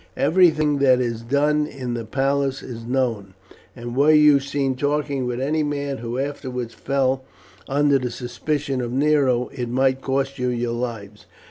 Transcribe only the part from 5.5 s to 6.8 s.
man who afterwards